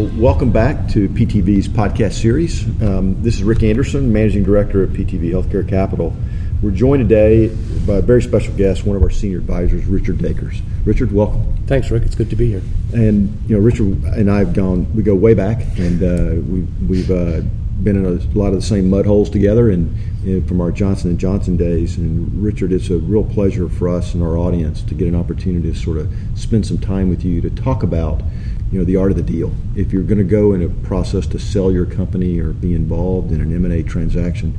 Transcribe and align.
Well, 0.00 0.10
welcome 0.16 0.50
back 0.50 0.88
to 0.92 1.10
PTV's 1.10 1.68
podcast 1.68 2.12
series. 2.14 2.64
Um, 2.80 3.22
this 3.22 3.34
is 3.34 3.42
Rick 3.42 3.62
Anderson, 3.62 4.10
Managing 4.10 4.42
Director 4.42 4.82
at 4.82 4.88
PTV 4.88 5.30
Healthcare 5.30 5.68
Capital. 5.68 6.16
We're 6.62 6.70
joined 6.70 7.06
today 7.06 7.48
by 7.86 7.96
a 7.96 8.00
very 8.00 8.22
special 8.22 8.54
guest, 8.54 8.86
one 8.86 8.96
of 8.96 9.02
our 9.02 9.10
senior 9.10 9.36
advisors, 9.36 9.84
Richard 9.84 10.16
Dakers. 10.16 10.62
Richard, 10.86 11.12
welcome. 11.12 11.54
Thanks, 11.66 11.90
Rick. 11.90 12.04
It's 12.04 12.14
good 12.14 12.30
to 12.30 12.36
be 12.36 12.48
here. 12.48 12.62
And 12.94 13.38
you 13.46 13.56
know, 13.56 13.60
Richard 13.62 14.02
and 14.04 14.30
I 14.30 14.38
have 14.38 14.54
gone. 14.54 14.90
We 14.94 15.02
go 15.02 15.14
way 15.14 15.34
back, 15.34 15.60
and 15.76 16.02
uh, 16.02 16.40
we've 16.50 16.88
we've 16.88 17.10
uh, 17.10 17.42
been 17.84 17.96
in 17.96 18.06
a 18.06 18.38
lot 18.38 18.48
of 18.48 18.54
the 18.54 18.62
same 18.62 18.88
mud 18.88 19.04
holes 19.04 19.28
together, 19.28 19.68
and, 19.68 19.94
and 20.24 20.48
from 20.48 20.62
our 20.62 20.72
Johnson 20.72 21.10
and 21.10 21.18
Johnson 21.18 21.58
days. 21.58 21.98
And 21.98 22.42
Richard, 22.42 22.72
it's 22.72 22.88
a 22.88 22.96
real 22.96 23.24
pleasure 23.24 23.68
for 23.68 23.90
us 23.90 24.14
and 24.14 24.22
our 24.22 24.38
audience 24.38 24.80
to 24.84 24.94
get 24.94 25.08
an 25.08 25.14
opportunity 25.14 25.70
to 25.70 25.78
sort 25.78 25.98
of 25.98 26.10
spend 26.36 26.66
some 26.66 26.78
time 26.78 27.10
with 27.10 27.22
you 27.22 27.42
to 27.42 27.50
talk 27.50 27.82
about 27.82 28.22
you 28.70 28.78
know 28.78 28.84
the 28.84 28.96
art 28.96 29.10
of 29.10 29.16
the 29.16 29.22
deal. 29.22 29.52
If 29.74 29.92
you're 29.92 30.02
going 30.02 30.18
to 30.18 30.24
go 30.24 30.52
in 30.52 30.62
a 30.62 30.68
process 30.68 31.26
to 31.28 31.38
sell 31.38 31.72
your 31.72 31.86
company 31.86 32.38
or 32.38 32.52
be 32.52 32.74
involved 32.74 33.32
in 33.32 33.40
an 33.40 33.54
M&A 33.64 33.82
transaction, 33.82 34.56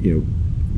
you 0.00 0.14
know 0.14 0.26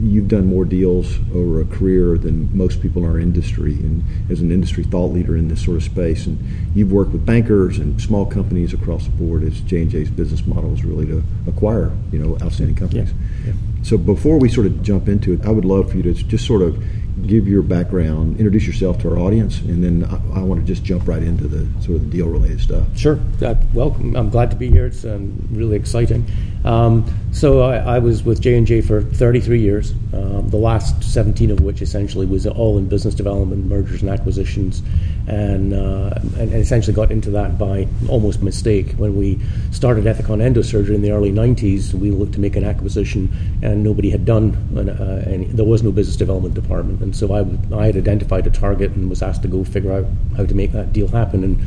you've 0.01 0.29
done 0.29 0.47
more 0.47 0.65
deals 0.65 1.19
over 1.35 1.61
a 1.61 1.65
career 1.65 2.17
than 2.17 2.57
most 2.57 2.81
people 2.81 3.05
in 3.05 3.11
our 3.11 3.19
industry 3.19 3.73
and 3.75 4.05
as 4.31 4.41
an 4.41 4.53
industry 4.53 4.85
thought 4.85 5.13
leader 5.13 5.37
in 5.37 5.49
this 5.49 5.65
sort 5.65 5.77
of 5.77 5.83
space 5.83 6.27
and 6.27 6.39
you've 6.75 6.93
worked 6.93 7.11
with 7.11 7.25
bankers 7.27 7.79
and 7.79 8.01
small 8.01 8.25
companies 8.25 8.73
across 8.73 9.05
the 9.05 9.11
board 9.11 9.43
as 9.43 9.61
J&J's 9.63 10.11
business 10.11 10.47
model 10.47 10.73
is 10.73 10.85
really 10.85 11.07
to 11.07 11.23
acquire 11.47 11.91
you 12.13 12.19
know 12.19 12.39
outstanding 12.43 12.77
companies 12.77 13.13
yeah. 13.45 13.53
Yeah. 13.53 13.53
so 13.83 13.99
before 13.99 14.39
we 14.39 14.49
sort 14.49 14.67
of 14.67 14.83
jump 14.83 15.09
into 15.09 15.33
it 15.33 15.45
I 15.45 15.51
would 15.51 15.65
love 15.65 15.91
for 15.91 15.97
you 15.97 16.03
to 16.05 16.15
just 16.15 16.47
sort 16.47 16.63
of 16.63 16.81
give 17.27 17.49
your 17.49 17.63
background, 17.63 18.37
introduce 18.39 18.67
yourself 18.67 19.01
to 19.03 19.11
our 19.11 19.19
audience, 19.19 19.61
and 19.61 19.83
then 19.83 20.05
I, 20.05 20.41
I, 20.41 20.43
want 20.43 20.61
to 20.61 20.67
just 20.67 20.85
jump 20.85 21.09
right 21.09 21.23
into 21.23 21.49
the 21.49 21.67
sort 21.83 21.97
of 21.97 22.11
the 22.11 22.17
deal 22.17 22.29
related 22.29 22.61
stuff. 22.61 22.85
Sure. 22.97 23.19
Uh, 23.43 23.55
well, 23.73 23.95
I'm 24.17 24.31
glad 24.31 24.51
to 24.51 24.57
be 24.57 24.71
here. 24.71 24.87
It's 24.87 25.05
um, 25.05 25.49
really 25.51 25.77
exciting. 25.77 26.27
Um, 26.65 27.07
so 27.33 27.63
I, 27.63 27.77
I, 27.77 27.99
was 27.99 28.25
with 28.25 28.41
J 28.41 28.57
and 28.57 28.67
J 28.67 28.81
for 28.81 29.03
33 29.03 29.61
years. 29.61 29.93
Um, 30.13 30.49
the 30.51 30.57
last 30.57 31.03
17 31.03 31.51
of 31.51 31.61
which 31.61 31.83
essentially 31.83 32.27
was 32.27 32.47
all 32.47 32.79
in 32.79 32.89
business 32.89 33.15
development, 33.15 33.67
mergers 33.67 34.03
and 34.03 34.11
acquisitions, 34.11 34.83
and, 35.27 35.73
uh, 35.73 36.11
and, 36.37 36.51
and 36.51 36.55
essentially 36.55 36.95
got 36.95 37.11
into 37.11 37.31
that 37.31 37.59
by 37.59 37.87
almost 38.09 38.43
mistake. 38.43 38.93
When 38.93 39.17
we 39.17 39.39
started 39.71 40.05
Ethicon 40.05 40.41
Endosurgery 40.41 40.95
in 40.95 41.03
the 41.03 41.13
early 41.13 41.31
90s, 41.31 41.95
we 41.95 42.11
looked 42.11 42.33
to 42.35 42.41
make 42.41 42.57
an 42.57 42.65
acquisition, 42.65 43.31
and 43.63 43.85
nobody 43.85 44.11
had 44.11 44.25
done, 44.25 44.57
an, 44.77 44.89
uh, 44.89 45.25
any, 45.27 45.45
there 45.45 45.67
was 45.67 45.83
no 45.83 45.93
business 45.93 46.17
development 46.17 46.55
department 46.55 47.01
and 47.09 47.17
so 47.17 47.33
I, 47.33 47.41
I 47.75 47.87
had 47.87 47.97
identified 47.97 48.47
a 48.47 48.51
target 48.51 48.91
and 48.91 49.09
was 49.09 49.23
asked 49.23 49.41
to 49.43 49.49
go 49.49 49.65
figure 49.65 49.93
out 49.93 50.05
how 50.37 50.45
to 50.45 50.55
make 50.55 50.73
that 50.73 50.93
deal 50.93 51.09
happen. 51.09 51.43
And 51.43 51.59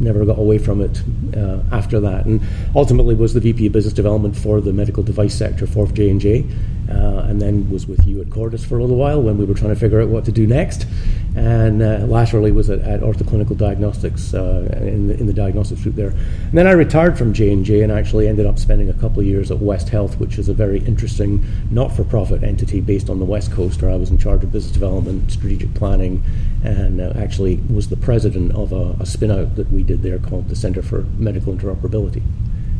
never 0.00 0.24
got 0.24 0.38
away 0.38 0.58
from 0.58 0.80
it 0.80 1.02
uh, 1.36 1.60
after 1.70 2.00
that, 2.00 2.26
and 2.26 2.40
ultimately 2.74 3.14
was 3.14 3.34
the 3.34 3.40
VP 3.40 3.66
of 3.66 3.72
Business 3.72 3.94
Development 3.94 4.36
for 4.36 4.60
the 4.60 4.72
medical 4.72 5.02
device 5.02 5.34
sector 5.34 5.66
for 5.66 5.86
J 5.86 6.10
and 6.10 6.20
J, 6.20 6.46
uh, 6.90 7.26
and 7.28 7.40
then 7.40 7.70
was 7.70 7.86
with 7.86 8.06
you 8.06 8.20
at 8.20 8.30
Cordis 8.30 8.64
for 8.64 8.78
a 8.78 8.80
little 8.80 8.96
while 8.96 9.20
when 9.20 9.38
we 9.38 9.44
were 9.44 9.54
trying 9.54 9.74
to 9.74 9.80
figure 9.80 10.00
out 10.00 10.08
what 10.08 10.24
to 10.24 10.32
do 10.32 10.46
next, 10.46 10.86
and 11.34 11.82
uh, 11.82 11.98
laterally 12.06 12.52
was 12.52 12.70
at, 12.70 12.80
at 12.80 13.00
Orthoclinical 13.00 13.56
Diagnostics 13.56 14.34
uh, 14.34 14.68
in 14.80 15.08
the, 15.08 15.14
in 15.18 15.26
the 15.26 15.32
diagnostics 15.32 15.82
group 15.82 15.96
there, 15.96 16.08
and 16.10 16.52
then 16.52 16.66
I 16.66 16.72
retired 16.72 17.18
from 17.18 17.32
J 17.32 17.52
and 17.52 17.64
J 17.64 17.82
and 17.82 17.92
actually 17.92 18.28
ended 18.28 18.46
up 18.46 18.58
spending 18.58 18.88
a 18.88 18.94
couple 18.94 19.20
of 19.20 19.26
years 19.26 19.50
at 19.50 19.58
West 19.58 19.88
Health, 19.88 20.18
which 20.18 20.38
is 20.38 20.48
a 20.48 20.54
very 20.54 20.78
interesting 20.80 21.44
not-for-profit 21.70 22.42
entity 22.42 22.80
based 22.80 23.10
on 23.10 23.18
the 23.18 23.24
West 23.24 23.52
Coast, 23.52 23.82
where 23.82 23.90
I 23.90 23.96
was 23.96 24.10
in 24.10 24.18
charge 24.18 24.44
of 24.44 24.52
business 24.52 24.72
development, 24.72 25.30
strategic 25.30 25.74
planning, 25.74 26.22
and 26.64 27.00
uh, 27.00 27.12
actually 27.16 27.56
was 27.72 27.88
the 27.88 27.96
president 27.96 28.52
of 28.52 28.72
a, 28.72 28.96
a 29.00 29.06
spin-out 29.06 29.56
that 29.56 29.70
we 29.70 29.82
did 29.82 30.02
there 30.02 30.18
called 30.18 30.48
the 30.48 30.56
Center 30.56 30.82
for 30.82 31.02
Medical 31.18 31.54
Interoperability. 31.54 32.22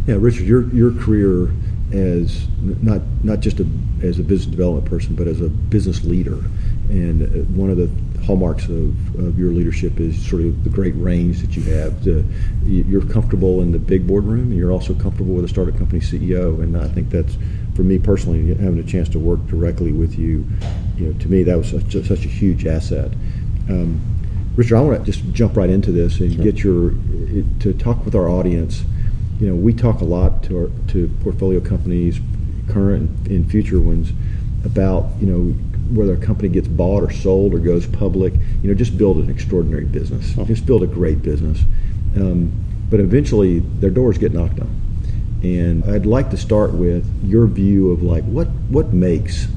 Yeah, 0.06 0.16
Richard, 0.18 0.46
your 0.46 0.72
your 0.72 0.92
career 0.92 1.52
as 1.92 2.46
not 2.60 3.02
not 3.22 3.40
just 3.40 3.60
a, 3.60 3.66
as 4.02 4.18
a 4.18 4.22
business 4.22 4.46
development 4.46 4.86
person, 4.86 5.14
but 5.14 5.28
as 5.28 5.40
a 5.40 5.48
business 5.48 6.04
leader, 6.04 6.42
and 6.88 7.22
uh, 7.22 7.38
one 7.52 7.70
of 7.70 7.76
the 7.76 7.90
hallmarks 8.24 8.64
of, 8.64 9.14
of 9.16 9.38
your 9.38 9.52
leadership 9.52 10.00
is 10.00 10.28
sort 10.28 10.42
of 10.42 10.64
the 10.64 10.70
great 10.70 10.94
range 10.96 11.40
that 11.40 11.56
you 11.56 11.62
have. 11.62 12.02
To, 12.04 12.24
you're 12.64 13.06
comfortable 13.06 13.62
in 13.62 13.70
the 13.70 13.78
big 13.78 14.06
boardroom, 14.06 14.50
and 14.50 14.56
you're 14.56 14.72
also 14.72 14.94
comfortable 14.94 15.34
with 15.34 15.44
a 15.44 15.48
startup 15.48 15.78
company 15.78 16.00
CEO, 16.00 16.60
and 16.60 16.76
I 16.76 16.88
think 16.88 17.10
that's 17.10 17.36
for 17.74 17.82
me 17.82 17.98
personally 17.98 18.54
having 18.54 18.78
a 18.78 18.84
chance 18.84 19.08
to 19.10 19.18
work 19.18 19.46
directly 19.46 19.92
with 19.92 20.18
you. 20.18 20.44
You 20.96 21.12
know, 21.12 21.18
to 21.20 21.28
me 21.28 21.44
that 21.44 21.56
was 21.56 21.70
such 21.70 21.94
a, 21.94 22.04
such 22.04 22.24
a 22.24 22.28
huge 22.28 22.66
asset. 22.66 23.12
Um, 23.68 24.00
Richard, 24.56 24.76
I 24.76 24.80
want 24.80 25.04
to 25.04 25.12
just 25.12 25.32
jump 25.32 25.56
right 25.56 25.68
into 25.68 25.92
this 25.92 26.18
and 26.18 26.34
sure. 26.34 26.44
get 26.44 26.64
your 26.64 26.90
to 27.60 27.72
talk 27.74 28.04
with 28.04 28.14
our 28.14 28.28
audience. 28.28 28.82
You 29.40 29.48
know, 29.48 29.54
we 29.54 29.72
talk 29.72 30.00
a 30.00 30.04
lot 30.04 30.42
to 30.44 30.58
our 30.58 30.70
to 30.88 31.08
portfolio 31.22 31.60
companies, 31.60 32.20
current 32.68 33.10
and 33.28 33.50
future 33.50 33.80
ones, 33.80 34.12
about 34.64 35.10
you 35.20 35.26
know 35.26 35.52
whether 35.94 36.14
a 36.14 36.16
company 36.16 36.48
gets 36.48 36.68
bought 36.68 37.02
or 37.02 37.10
sold 37.12 37.54
or 37.54 37.58
goes 37.58 37.86
public. 37.86 38.32
You 38.62 38.68
know, 38.68 38.74
just 38.74 38.96
build 38.96 39.18
an 39.18 39.30
extraordinary 39.30 39.84
business. 39.84 40.34
Oh. 40.38 40.44
Just 40.44 40.66
build 40.66 40.82
a 40.82 40.86
great 40.86 41.22
business. 41.22 41.60
Um, 42.16 42.52
but 42.88 43.00
eventually, 43.00 43.58
their 43.58 43.90
doors 43.90 44.18
get 44.18 44.32
knocked 44.32 44.60
on. 44.60 44.82
And 45.42 45.84
I'd 45.84 46.06
like 46.06 46.30
to 46.30 46.36
start 46.36 46.72
with 46.72 47.04
your 47.22 47.46
view 47.46 47.90
of 47.90 48.02
like 48.02 48.24
what 48.24 48.48
what 48.68 48.92
makes 48.92 49.48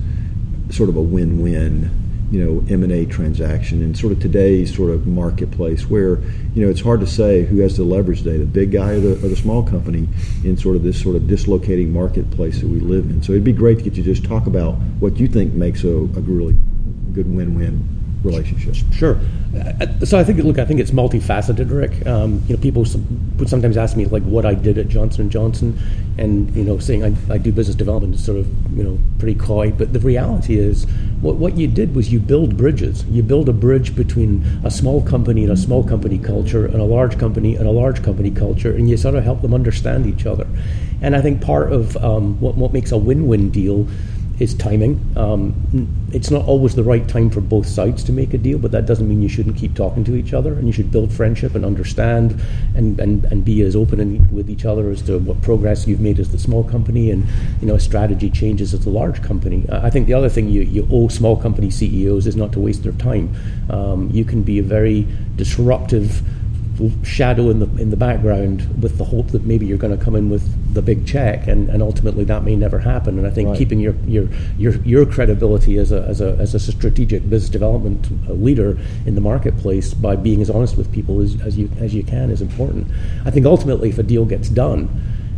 sort 0.69 0.89
of 0.89 0.97
a 0.97 1.01
win-win 1.01 2.08
you 2.31 2.43
know 2.43 2.63
M&A 2.69 3.05
transaction 3.05 3.81
in 3.81 3.95
sort 3.95 4.13
of 4.13 4.19
today's 4.19 4.75
sort 4.75 4.91
of 4.91 5.07
marketplace 5.07 5.89
where 5.89 6.19
you 6.53 6.63
know 6.63 6.69
it's 6.69 6.81
hard 6.81 6.99
to 6.99 7.07
say 7.07 7.43
who 7.43 7.59
has 7.59 7.77
the 7.77 7.83
leverage 7.83 8.19
today 8.19 8.37
the 8.37 8.45
big 8.45 8.71
guy 8.71 8.91
or 8.91 8.99
the, 8.99 9.13
or 9.25 9.29
the 9.29 9.35
small 9.35 9.63
company 9.63 10.07
in 10.43 10.55
sort 10.55 10.75
of 10.75 10.83
this 10.83 11.01
sort 11.01 11.15
of 11.15 11.27
dislocating 11.27 11.91
marketplace 11.91 12.59
that 12.59 12.67
we 12.67 12.79
live 12.79 13.05
in. 13.09 13.21
So 13.23 13.31
it'd 13.31 13.43
be 13.43 13.53
great 13.53 13.79
to 13.79 13.83
get 13.83 13.95
you 13.95 14.03
just 14.03 14.23
talk 14.23 14.47
about 14.47 14.73
what 14.99 15.19
you 15.19 15.27
think 15.27 15.53
makes 15.53 15.83
a, 15.83 15.89
a 15.89 16.21
really 16.21 16.55
good 17.13 17.33
win-win 17.33 17.98
relationship. 18.23 18.75
Sure. 18.93 19.19
Uh, 19.55 20.05
so 20.05 20.19
I 20.19 20.23
think, 20.23 20.39
look, 20.39 20.59
I 20.59 20.65
think 20.65 20.79
it's 20.79 20.91
multifaceted, 20.91 21.71
Rick. 21.71 22.05
Um, 22.05 22.43
you 22.47 22.55
know, 22.55 22.61
people 22.61 22.85
would 23.37 23.49
sometimes 23.49 23.77
ask 23.77 23.97
me 23.97 24.05
like 24.05 24.23
what 24.23 24.45
I 24.45 24.53
did 24.53 24.77
at 24.77 24.87
Johnson 24.87 25.21
and 25.21 25.31
Johnson, 25.31 25.79
and 26.17 26.53
you 26.55 26.63
know, 26.63 26.77
saying 26.79 27.03
I, 27.03 27.33
I 27.33 27.37
do 27.37 27.51
business 27.51 27.75
development 27.75 28.15
is 28.15 28.23
sort 28.23 28.37
of 28.37 28.77
you 28.77 28.83
know 28.83 28.99
pretty 29.17 29.39
coy. 29.39 29.71
But 29.71 29.93
the 29.93 29.99
reality 29.99 30.59
is, 30.59 30.85
what 31.21 31.35
what 31.35 31.57
you 31.57 31.67
did 31.67 31.95
was 31.95 32.11
you 32.11 32.19
build 32.19 32.57
bridges. 32.57 33.05
You 33.05 33.23
build 33.23 33.49
a 33.49 33.53
bridge 33.53 33.95
between 33.95 34.43
a 34.63 34.69
small 34.69 35.01
company 35.01 35.43
and 35.43 35.51
a 35.51 35.57
small 35.57 35.83
company 35.83 36.19
culture, 36.19 36.65
and 36.65 36.75
a 36.75 36.85
large 36.85 37.17
company 37.17 37.55
and 37.55 37.67
a 37.67 37.71
large 37.71 38.03
company 38.03 38.29
culture, 38.29 38.71
and 38.71 38.89
you 38.89 38.97
sort 38.97 39.15
of 39.15 39.23
help 39.23 39.41
them 39.41 39.53
understand 39.53 40.05
each 40.05 40.25
other. 40.25 40.47
And 41.01 41.15
I 41.15 41.21
think 41.21 41.41
part 41.41 41.71
of 41.71 41.97
um, 41.97 42.39
what 42.39 42.55
what 42.55 42.73
makes 42.73 42.91
a 42.91 42.97
win-win 42.97 43.49
deal 43.49 43.87
is 44.39 44.53
timing. 44.53 44.99
Um, 45.17 45.53
it's 46.11 46.31
not 46.31 46.45
always 46.45 46.75
the 46.75 46.83
right 46.83 47.07
time 47.07 47.29
for 47.29 47.41
both 47.41 47.67
sides 47.67 48.03
to 48.05 48.11
make 48.11 48.33
a 48.33 48.37
deal, 48.37 48.57
but 48.57 48.71
that 48.71 48.85
doesn't 48.85 49.07
mean 49.07 49.21
you 49.21 49.29
shouldn't 49.29 49.57
keep 49.57 49.75
talking 49.75 50.03
to 50.05 50.15
each 50.15 50.33
other 50.33 50.53
and 50.53 50.65
you 50.65 50.73
should 50.73 50.91
build 50.91 51.11
friendship 51.11 51.55
and 51.55 51.65
understand 51.65 52.41
and, 52.75 52.99
and, 52.99 53.25
and 53.25 53.43
be 53.43 53.61
as 53.61 53.75
open 53.75 53.99
with 54.31 54.49
each 54.49 54.65
other 54.65 54.89
as 54.89 55.01
to 55.03 55.19
what 55.19 55.41
progress 55.41 55.87
you've 55.87 55.99
made 55.99 56.19
as 56.19 56.31
the 56.31 56.39
small 56.39 56.63
company 56.63 57.11
and 57.11 57.25
you 57.59 57.67
know 57.67 57.77
strategy 57.77 58.29
changes 58.29 58.73
as 58.73 58.83
the 58.85 58.89
large 58.89 59.21
company. 59.21 59.65
I 59.71 59.89
think 59.89 60.07
the 60.07 60.13
other 60.13 60.29
thing 60.29 60.49
you, 60.49 60.61
you 60.61 60.87
owe 60.91 61.09
small 61.09 61.35
company 61.35 61.69
CEOs 61.69 62.27
is 62.27 62.35
not 62.35 62.53
to 62.53 62.59
waste 62.59 62.83
their 62.83 62.93
time. 62.93 63.35
Um, 63.69 64.09
you 64.11 64.23
can 64.23 64.43
be 64.43 64.59
a 64.59 64.63
very 64.63 65.05
disruptive 65.35 66.23
shadow 67.03 67.49
in 67.49 67.59
the 67.59 67.65
in 67.81 67.89
the 67.89 67.97
background 67.97 68.81
with 68.81 68.97
the 68.97 69.03
hope 69.03 69.27
that 69.29 69.43
maybe 69.43 69.65
you're 69.65 69.77
going 69.77 69.97
to 69.97 70.03
come 70.03 70.15
in 70.15 70.29
with 70.29 70.73
the 70.73 70.81
big 70.81 71.05
check, 71.05 71.47
and, 71.47 71.69
and 71.69 71.81
ultimately 71.81 72.23
that 72.25 72.43
may 72.43 72.55
never 72.55 72.79
happen. 72.79 73.17
And 73.17 73.27
I 73.27 73.31
think 73.31 73.49
right. 73.49 73.57
keeping 73.57 73.79
your, 73.79 73.95
your 74.07 74.29
your 74.57 74.73
your 74.83 75.05
credibility 75.05 75.77
as 75.77 75.91
a 75.91 76.01
as 76.03 76.21
a 76.21 76.35
as 76.35 76.55
a 76.55 76.59
strategic 76.59 77.29
business 77.29 77.49
development 77.49 78.07
uh, 78.27 78.33
leader 78.33 78.77
in 79.05 79.15
the 79.15 79.21
marketplace 79.21 79.93
by 79.93 80.15
being 80.15 80.41
as 80.41 80.49
honest 80.49 80.77
with 80.77 80.91
people 80.91 81.21
as, 81.21 81.39
as 81.41 81.57
you 81.57 81.69
as 81.79 81.93
you 81.93 82.03
can 82.03 82.29
is 82.29 82.41
important. 82.41 82.87
I 83.25 83.31
think 83.31 83.45
ultimately, 83.45 83.89
if 83.89 83.99
a 83.99 84.03
deal 84.03 84.25
gets 84.25 84.49
done, 84.49 84.89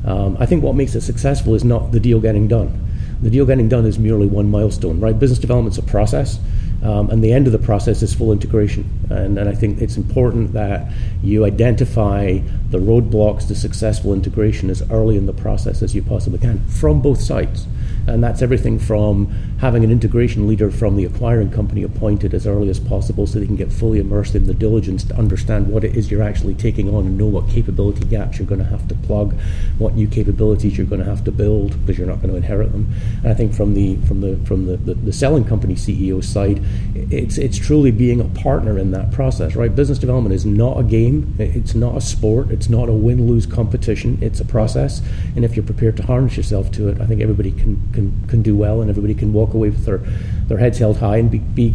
um, 0.05 0.37
I 0.39 0.45
think 0.45 0.63
what 0.63 0.75
makes 0.75 0.95
it 0.95 1.01
successful 1.01 1.55
is 1.55 1.63
not 1.63 1.91
the 1.91 1.99
deal 1.99 2.19
getting 2.19 2.47
done. 2.47 2.87
The 3.21 3.29
deal 3.29 3.45
getting 3.45 3.69
done 3.69 3.85
is 3.85 3.99
merely 3.99 4.27
one 4.27 4.49
milestone, 4.49 4.99
right? 4.99 5.17
Business 5.17 5.39
development's 5.39 5.77
a 5.77 5.83
process. 5.83 6.39
Um, 6.83 7.09
and 7.11 7.23
the 7.23 7.31
end 7.31 7.45
of 7.45 7.53
the 7.53 7.59
process 7.59 8.01
is 8.01 8.13
full 8.13 8.31
integration. 8.31 8.89
And, 9.09 9.37
and 9.37 9.47
I 9.47 9.53
think 9.53 9.81
it's 9.81 9.97
important 9.97 10.53
that 10.53 10.91
you 11.21 11.45
identify 11.45 12.39
the 12.69 12.79
roadblocks 12.79 13.47
to 13.47 13.55
successful 13.55 14.13
integration 14.13 14.69
as 14.69 14.81
early 14.89 15.15
in 15.15 15.25
the 15.27 15.33
process 15.33 15.81
as 15.81 15.93
you 15.93 16.01
possibly 16.01 16.39
can 16.39 16.65
from 16.67 17.01
both 17.01 17.21
sides. 17.21 17.67
And 18.07 18.23
that's 18.23 18.41
everything 18.41 18.79
from 18.79 19.27
having 19.59 19.83
an 19.83 19.91
integration 19.91 20.47
leader 20.47 20.71
from 20.71 20.95
the 20.95 21.05
acquiring 21.05 21.51
company 21.51 21.83
appointed 21.83 22.33
as 22.33 22.47
early 22.47 22.69
as 22.69 22.79
possible 22.79 23.27
so 23.27 23.39
they 23.39 23.45
can 23.45 23.55
get 23.55 23.71
fully 23.71 23.99
immersed 23.99 24.33
in 24.33 24.47
the 24.47 24.53
diligence 24.53 25.03
to 25.03 25.15
understand 25.15 25.67
what 25.67 25.83
it 25.83 25.95
is 25.95 26.09
you're 26.09 26.23
actually 26.23 26.55
taking 26.55 26.93
on 26.93 27.05
and 27.05 27.17
know 27.17 27.27
what 27.27 27.47
capability 27.47 28.03
gaps 28.05 28.39
you're 28.39 28.47
going 28.47 28.59
to 28.63 28.65
have 28.65 28.87
to 28.87 28.95
plug, 28.95 29.35
what 29.77 29.95
new 29.95 30.07
capabilities 30.07 30.77
you're 30.77 30.87
going 30.87 31.01
to 31.01 31.09
have 31.09 31.23
to 31.23 31.31
build 31.31 31.79
because 31.81 31.97
you're 31.97 32.07
not 32.07 32.21
going 32.21 32.29
to 32.29 32.35
inherit 32.35 32.71
them. 32.71 32.91
And 33.23 33.31
I 33.31 33.33
think 33.33 33.53
from 33.53 33.73
the 33.73 33.95
from 34.07 34.21
the 34.21 34.37
from 34.45 34.65
the, 34.65 34.77
the, 34.77 34.93
the 34.95 35.13
selling 35.13 35.45
company 35.45 35.75
CEO 35.75 36.23
side, 36.23 36.63
it's 36.95 37.37
it's 37.37 37.57
truly 37.57 37.91
being 37.91 38.19
a 38.19 38.25
partner 38.25 38.77
in 38.77 38.91
that 38.91 39.11
process, 39.11 39.55
right? 39.55 39.73
Business 39.73 39.99
development 39.99 40.33
is 40.33 40.45
not 40.45 40.79
a 40.79 40.83
game, 40.83 41.35
it's 41.39 41.75
not 41.75 41.95
a 41.95 42.01
sport, 42.01 42.49
it's 42.51 42.69
not 42.69 42.89
a 42.89 42.93
win-lose 42.93 43.45
competition, 43.45 44.17
it's 44.21 44.39
a 44.39 44.45
process. 44.45 45.01
And 45.35 45.45
if 45.45 45.55
you're 45.55 45.65
prepared 45.65 45.97
to 45.97 46.03
harness 46.03 46.37
yourself 46.37 46.71
to 46.73 46.89
it, 46.89 46.99
I 46.99 47.05
think 47.05 47.21
everybody 47.21 47.51
can 47.51 47.80
can, 47.93 48.27
can 48.27 48.41
do 48.41 48.55
well 48.55 48.81
and 48.81 48.89
everybody 48.89 49.13
can 49.13 49.33
walk 49.33 49.53
away 49.53 49.69
with 49.69 49.85
their, 49.85 49.99
their 50.47 50.57
heads 50.57 50.79
held 50.79 50.97
high 50.97 51.17
and 51.17 51.29
be, 51.29 51.39
be 51.39 51.73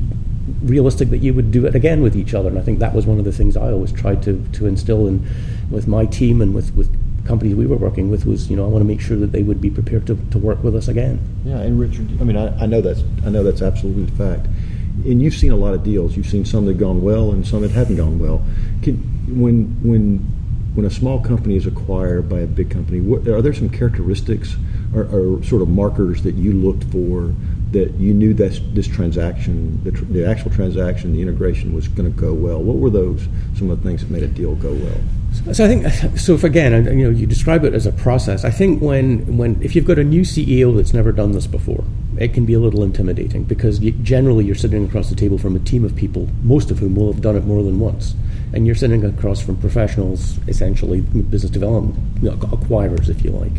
realistic 0.62 1.10
that 1.10 1.18
you 1.18 1.34
would 1.34 1.50
do 1.50 1.66
it 1.66 1.74
again 1.74 2.02
with 2.02 2.16
each 2.16 2.34
other. 2.34 2.48
And 2.48 2.58
I 2.58 2.62
think 2.62 2.78
that 2.78 2.94
was 2.94 3.06
one 3.06 3.18
of 3.18 3.24
the 3.24 3.32
things 3.32 3.56
I 3.56 3.70
always 3.72 3.92
tried 3.92 4.22
to, 4.24 4.44
to 4.52 4.66
instill 4.66 5.06
in 5.06 5.26
with 5.70 5.86
my 5.86 6.06
team 6.06 6.40
and 6.40 6.54
with, 6.54 6.74
with 6.74 6.90
companies 7.26 7.54
we 7.54 7.66
were 7.66 7.76
working 7.76 8.10
with 8.10 8.24
was, 8.24 8.48
you 8.48 8.56
know, 8.56 8.64
I 8.64 8.68
want 8.68 8.82
to 8.82 8.86
make 8.86 9.00
sure 9.00 9.16
that 9.16 9.32
they 9.32 9.42
would 9.42 9.60
be 9.60 9.70
prepared 9.70 10.06
to, 10.06 10.16
to 10.30 10.38
work 10.38 10.62
with 10.62 10.74
us 10.76 10.88
again. 10.88 11.20
Yeah, 11.44 11.58
and 11.58 11.78
Richard, 11.78 12.08
I 12.20 12.24
mean, 12.24 12.36
I, 12.36 12.56
I 12.62 12.66
know 12.66 12.80
that's 12.80 13.02
I 13.24 13.30
know 13.30 13.42
that's 13.42 13.62
absolutely 13.62 14.04
the 14.04 14.16
fact. 14.16 14.46
And 15.04 15.20
you've 15.20 15.34
seen 15.34 15.52
a 15.52 15.56
lot 15.56 15.74
of 15.74 15.82
deals. 15.82 16.16
You've 16.16 16.26
seen 16.26 16.44
some 16.44 16.64
that 16.66 16.72
have 16.72 16.80
gone 16.80 17.02
well 17.02 17.30
and 17.32 17.46
some 17.46 17.62
that 17.62 17.72
haven't 17.72 17.96
gone 17.96 18.18
well. 18.18 18.42
Can, 18.82 18.96
when 19.40 19.66
when 19.82 20.24
when 20.76 20.84
a 20.84 20.90
small 20.90 21.18
company 21.18 21.56
is 21.56 21.66
acquired 21.66 22.28
by 22.28 22.40
a 22.40 22.46
big 22.46 22.70
company, 22.70 23.00
what, 23.00 23.26
are 23.26 23.40
there 23.40 23.54
some 23.54 23.70
characteristics 23.70 24.56
or, 24.94 25.04
or, 25.04 25.42
sort 25.42 25.62
of 25.62 25.68
markers 25.68 26.22
that 26.22 26.34
you 26.34 26.52
looked 26.52 26.84
for 26.84 27.32
that 27.72 27.94
you 27.94 28.12
knew 28.12 28.34
that 28.34 28.60
this 28.74 28.86
transaction, 28.86 29.82
the, 29.84 29.90
tr- 29.90 30.04
the 30.04 30.26
actual 30.26 30.50
transaction, 30.50 31.14
the 31.14 31.22
integration 31.22 31.74
was 31.74 31.88
going 31.88 32.12
to 32.12 32.20
go 32.20 32.34
well? 32.34 32.62
What 32.62 32.76
were 32.76 32.90
those? 32.90 33.26
Some 33.56 33.70
of 33.70 33.82
the 33.82 33.88
things 33.88 34.02
that 34.02 34.10
made 34.10 34.22
a 34.22 34.28
deal 34.28 34.54
go 34.54 34.74
well. 34.74 35.00
So 35.52 35.64
I 35.64 35.68
think 35.68 36.18
so. 36.18 36.34
If 36.34 36.44
again, 36.44 36.84
you 36.98 37.04
know, 37.04 37.10
you 37.10 37.26
describe 37.26 37.64
it 37.64 37.74
as 37.74 37.86
a 37.86 37.92
process. 37.92 38.44
I 38.44 38.50
think 38.50 38.82
when 38.82 39.36
when 39.36 39.62
if 39.62 39.76
you've 39.76 39.84
got 39.84 39.98
a 39.98 40.04
new 40.04 40.22
CEO 40.22 40.76
that's 40.76 40.92
never 40.92 41.12
done 41.12 41.32
this 41.32 41.46
before, 41.46 41.84
it 42.18 42.34
can 42.34 42.44
be 42.44 42.54
a 42.54 42.58
little 42.58 42.82
intimidating 42.82 43.44
because 43.44 43.80
you, 43.80 43.92
generally 43.92 44.44
you're 44.44 44.54
sitting 44.54 44.84
across 44.84 45.08
the 45.08 45.14
table 45.14 45.38
from 45.38 45.54
a 45.54 45.60
team 45.60 45.84
of 45.84 45.94
people, 45.94 46.28
most 46.42 46.70
of 46.70 46.78
whom 46.78 46.94
will 46.94 47.12
have 47.12 47.22
done 47.22 47.36
it 47.36 47.44
more 47.44 47.62
than 47.62 47.78
once, 47.78 48.14
and 48.52 48.66
you're 48.66 48.74
sitting 48.74 49.04
across 49.04 49.40
from 49.40 49.56
professionals, 49.56 50.38
essentially 50.48 51.00
business 51.00 51.50
development 51.50 51.96
acquirers, 52.22 53.08
if 53.08 53.24
you 53.24 53.30
like. 53.30 53.52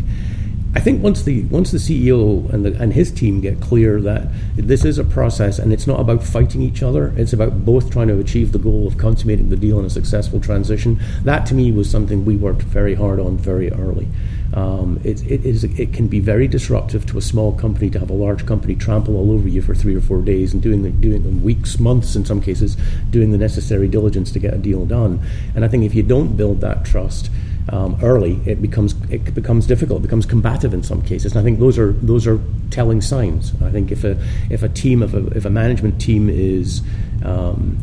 I 0.74 0.80
think 0.80 1.02
once 1.02 1.22
the 1.22 1.42
once 1.44 1.70
the 1.70 1.78
CEO 1.78 2.52
and 2.52 2.64
the, 2.64 2.74
and 2.80 2.92
his 2.92 3.10
team 3.10 3.40
get 3.40 3.58
clear 3.60 4.02
that 4.02 4.28
this 4.54 4.84
is 4.84 4.98
a 4.98 5.04
process 5.04 5.58
and 5.58 5.72
it's 5.72 5.86
not 5.86 5.98
about 5.98 6.22
fighting 6.22 6.60
each 6.60 6.82
other, 6.82 7.14
it's 7.16 7.32
about 7.32 7.64
both 7.64 7.90
trying 7.90 8.08
to 8.08 8.18
achieve 8.18 8.52
the 8.52 8.58
goal 8.58 8.86
of 8.86 8.98
consummating 8.98 9.48
the 9.48 9.56
deal 9.56 9.78
in 9.78 9.86
a 9.86 9.90
successful 9.90 10.40
transition. 10.40 11.00
That 11.24 11.46
to 11.46 11.54
me 11.54 11.72
was 11.72 11.90
something 11.90 12.26
we 12.26 12.36
worked 12.36 12.62
very 12.62 12.94
hard 12.94 13.18
on 13.18 13.38
very 13.38 13.72
early. 13.72 14.08
Um, 14.54 15.00
it, 15.04 15.22
it, 15.30 15.44
is, 15.44 15.64
it 15.64 15.92
can 15.92 16.08
be 16.08 16.20
very 16.20 16.48
disruptive 16.48 17.04
to 17.06 17.18
a 17.18 17.22
small 17.22 17.52
company 17.52 17.90
to 17.90 17.98
have 17.98 18.08
a 18.08 18.14
large 18.14 18.46
company 18.46 18.74
trample 18.74 19.16
all 19.16 19.30
over 19.30 19.46
you 19.46 19.60
for 19.60 19.74
three 19.74 19.94
or 19.94 20.00
four 20.00 20.22
days 20.22 20.52
and 20.54 20.62
doing 20.62 20.82
the, 20.82 20.90
doing 20.90 21.42
weeks, 21.42 21.78
months 21.78 22.16
in 22.16 22.24
some 22.24 22.40
cases, 22.40 22.76
doing 23.10 23.30
the 23.30 23.38
necessary 23.38 23.88
diligence 23.88 24.32
to 24.32 24.38
get 24.38 24.54
a 24.54 24.58
deal 24.58 24.86
done. 24.86 25.20
And 25.54 25.64
I 25.64 25.68
think 25.68 25.84
if 25.84 25.94
you 25.94 26.02
don't 26.02 26.36
build 26.36 26.60
that 26.62 26.84
trust, 26.84 27.30
um, 27.70 27.98
early, 28.02 28.40
it 28.46 28.62
becomes 28.62 28.94
it 29.10 29.34
becomes 29.34 29.66
difficult, 29.66 30.00
it 30.00 30.02
becomes 30.02 30.26
combative 30.26 30.72
in 30.72 30.82
some 30.82 31.02
cases. 31.02 31.32
And 31.32 31.40
I 31.40 31.44
think 31.44 31.58
those 31.58 31.78
are 31.78 31.92
those 31.92 32.26
are 32.26 32.40
telling 32.70 33.00
signs. 33.00 33.52
I 33.62 33.70
think 33.70 33.92
if 33.92 34.04
a 34.04 34.18
if 34.50 34.62
a 34.62 34.68
team 34.68 35.02
if 35.02 35.14
a 35.14 35.26
if 35.28 35.44
a 35.44 35.50
management 35.50 36.00
team 36.00 36.28
is 36.28 36.82
um, 37.24 37.78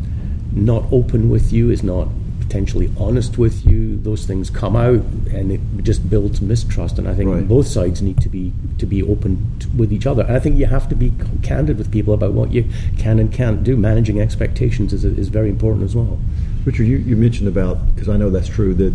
not 0.52 0.84
open 0.92 1.30
with 1.30 1.52
you, 1.52 1.70
is 1.70 1.82
not 1.82 2.08
potentially 2.40 2.92
honest 2.96 3.38
with 3.38 3.66
you, 3.66 3.96
those 3.98 4.24
things 4.24 4.50
come 4.50 4.76
out, 4.76 5.00
and 5.30 5.50
it 5.52 5.60
just 5.82 6.08
builds 6.08 6.40
mistrust. 6.40 6.98
And 6.98 7.08
I 7.08 7.14
think 7.14 7.30
right. 7.30 7.46
both 7.46 7.66
sides 7.66 8.02
need 8.02 8.20
to 8.20 8.28
be 8.28 8.52
to 8.78 8.86
be 8.86 9.02
open 9.02 9.58
to, 9.60 9.68
with 9.70 9.92
each 9.92 10.06
other. 10.06 10.22
And 10.22 10.36
I 10.36 10.40
think 10.40 10.56
you 10.58 10.66
have 10.66 10.88
to 10.88 10.96
be 10.96 11.12
candid 11.42 11.78
with 11.78 11.92
people 11.92 12.14
about 12.14 12.32
what 12.32 12.52
you 12.52 12.68
can 12.98 13.18
and 13.18 13.32
can't 13.32 13.62
do. 13.62 13.76
Managing 13.76 14.20
expectations 14.20 14.92
is 14.92 15.04
is 15.04 15.28
very 15.28 15.48
important 15.48 15.84
as 15.84 15.94
well. 15.94 16.18
Richard, 16.64 16.84
you, 16.84 16.96
you 16.96 17.14
mentioned 17.14 17.48
about 17.48 17.94
because 17.94 18.08
I 18.08 18.16
know 18.16 18.30
that's 18.30 18.48
true 18.48 18.74
that 18.74 18.92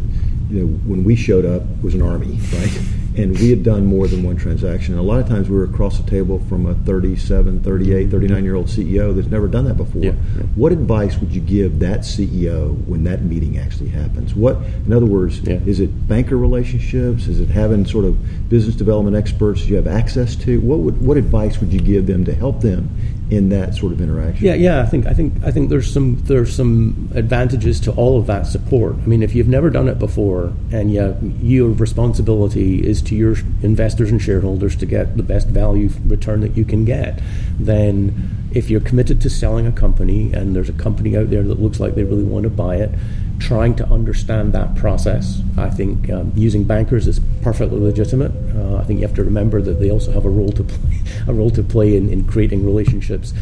you 0.52 0.62
know, 0.62 0.68
when 0.86 1.04
we 1.04 1.16
showed 1.16 1.46
up 1.46 1.64
was 1.82 1.96
an 1.96 2.02
army, 2.02 2.38
right? 2.54 2.82
And 3.16 3.38
we 3.40 3.50
had 3.50 3.64
done 3.64 3.86
more 3.86 4.08
than 4.08 4.24
one 4.24 4.38
transaction. 4.38 4.94
And 4.94 5.00
a 5.00 5.04
lot 5.04 5.20
of 5.20 5.28
times 5.28 5.50
we 5.50 5.58
were 5.58 5.66
across 5.66 5.98
the 5.98 6.10
table 6.10 6.40
from 6.48 6.66
a 6.66 6.76
37, 6.76 7.62
38, 7.62 8.10
39 8.10 8.44
year 8.44 8.56
old 8.56 8.68
CEO 8.68 9.14
that's 9.14 9.28
never 9.28 9.48
done 9.48 9.66
that 9.66 9.76
before. 9.76 10.02
Yeah, 10.02 10.12
yeah. 10.12 10.44
What 10.56 10.72
advice 10.72 11.18
would 11.18 11.34
you 11.34 11.42
give 11.42 11.80
that 11.80 12.02
CEO 12.02 12.86
when 12.86 13.04
that 13.06 13.22
meeting 13.24 13.58
actually 13.58 13.90
happens? 13.90 14.34
What, 14.34 14.58
in 14.86 14.94
other 14.94 15.06
words, 15.06 15.40
yeah. 15.42 15.60
is 15.66 15.80
it 15.80 16.08
banker 16.08 16.38
relationships? 16.38 17.28
Is 17.28 17.40
it 17.40 17.50
having 17.50 17.86
sort 17.86 18.06
of 18.06 18.50
business 18.50 18.76
development 18.76 19.16
experts 19.16 19.66
you 19.66 19.76
have 19.76 19.88
access 19.88 20.36
to? 20.38 20.60
What 20.62 20.80
would, 20.80 21.02
what 21.02 21.18
advice 21.18 21.60
would 21.60 21.74
you 21.74 21.82
give 21.82 22.08
them 22.08 22.24
to 22.26 22.34
help 22.34 22.62
them 22.62 22.90
in 23.32 23.48
that 23.48 23.74
sort 23.74 23.94
of 23.94 24.02
interaction? 24.02 24.46
Yeah, 24.46 24.56
yeah. 24.56 24.82
I 24.82 24.86
think 24.86 25.08
I 25.08 25.14
think 25.14 25.34
I 25.44 25.52
think 25.52 25.70
there's 25.70 25.92
some 25.92 26.22
there's 26.26 26.54
some 26.54 27.10
advantages 27.16 27.80
to 27.82 27.92
all 27.94 28.20
of 28.20 28.28
that 28.28 28.46
support. 28.46 28.96
I 28.96 29.08
mean, 29.08 29.24
if 29.24 29.34
you've 29.34 29.48
never 29.48 29.70
done 29.70 29.88
it 29.88 29.98
before, 29.98 30.54
and 30.72 30.92
yeah, 30.92 31.14
your 31.42 31.70
responsibility 31.70 32.86
is 32.86 33.02
to 33.04 33.16
your 33.16 33.38
investors 33.64 34.12
and 34.12 34.22
shareholders 34.22 34.76
to 34.76 34.86
get 34.86 35.16
the 35.16 35.24
best 35.24 35.48
value 35.48 35.90
return 36.06 36.42
that 36.42 36.58
you 36.58 36.66
can 36.66 36.84
get, 36.84 37.22
then 37.58 38.41
if 38.54 38.70
you're 38.70 38.82
committed 38.82 39.22
to 39.22 39.30
selling 39.30 39.66
a 39.66 39.72
company 39.72 40.34
and 40.34 40.56
there's 40.56 40.70
a 40.70 40.74
company 40.74 41.16
out 41.18 41.30
there 41.30 41.44
that 41.44 41.60
looks 41.60 41.80
like 41.80 41.96
they 41.96 42.04
really 42.04 42.24
want 42.24 42.44
to 42.44 42.50
buy 42.50 42.76
it, 42.76 42.92
trying 43.40 43.76
to 43.76 43.86
understand 43.88 44.54
that 44.54 44.76
process. 44.76 45.42
I 45.58 45.70
think 45.70 46.10
um, 46.10 46.32
using 46.36 46.64
bankers 46.64 47.08
is 47.08 47.20
perfectly 47.42 47.80
legitimate. 47.80 48.32
Uh, 48.56 48.78
I 48.78 48.84
think 48.84 49.00
you 49.00 49.08
have 49.08 49.16
to 49.16 49.24
remember 49.24 49.62
that 49.62 49.80
they 49.80 49.90
also 49.90 50.12
have 50.12 50.26
a 50.26 50.30
role 50.30 50.52
to 50.52 50.64
play, 50.64 51.00
a 51.28 51.34
role 51.34 51.50
to 51.52 51.64
play 51.64 51.96
in, 51.96 52.10
in 52.10 52.26
creating 52.26 52.66
relationships. 52.66 53.34